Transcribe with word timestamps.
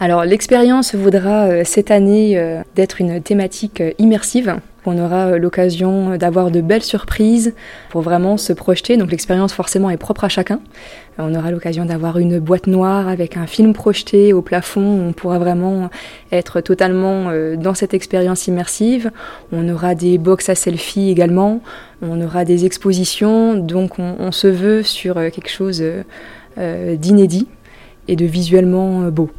Alors 0.00 0.24
l'expérience 0.24 0.94
voudra 0.94 1.46
euh, 1.46 1.62
cette 1.64 1.90
année 1.90 2.38
euh, 2.38 2.62
d'être 2.76 3.00
une 3.00 3.20
thématique 3.20 3.80
euh, 3.80 3.90
immersive. 3.98 4.54
On 4.86 4.96
aura 4.96 5.36
l'occasion 5.38 6.16
d'avoir 6.16 6.52
de 6.52 6.60
belles 6.60 6.84
surprises 6.84 7.52
pour 7.90 8.00
vraiment 8.02 8.36
se 8.36 8.52
projeter. 8.52 8.96
Donc 8.96 9.10
l'expérience 9.10 9.52
forcément 9.52 9.90
est 9.90 9.96
propre 9.96 10.22
à 10.24 10.28
chacun. 10.28 10.60
On 11.18 11.34
aura 11.34 11.50
l'occasion 11.50 11.84
d'avoir 11.84 12.18
une 12.18 12.38
boîte 12.38 12.68
noire 12.68 13.08
avec 13.08 13.36
un 13.36 13.46
film 13.46 13.74
projeté 13.74 14.32
au 14.32 14.40
plafond. 14.40 15.08
On 15.08 15.12
pourra 15.12 15.38
vraiment 15.40 15.90
être 16.32 16.62
totalement 16.62 17.30
dans 17.56 17.74
cette 17.74 17.92
expérience 17.92 18.46
immersive. 18.46 19.10
On 19.52 19.68
aura 19.68 19.94
des 19.94 20.16
box 20.16 20.48
à 20.48 20.54
selfie 20.54 21.10
également. 21.10 21.60
On 22.00 22.22
aura 22.22 22.46
des 22.46 22.64
expositions. 22.64 23.56
Donc 23.56 23.98
on, 23.98 24.14
on 24.18 24.32
se 24.32 24.46
veut 24.46 24.82
sur 24.82 25.16
quelque 25.16 25.50
chose 25.50 25.84
d'inédit 26.56 27.46
et 28.06 28.16
de 28.16 28.24
visuellement 28.24 29.02
beau. 29.10 29.28